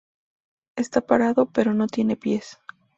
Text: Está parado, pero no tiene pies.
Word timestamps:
Está 0.75 1.01
parado, 1.01 1.51
pero 1.51 1.75
no 1.75 1.85
tiene 1.85 2.15
pies. 2.17 2.57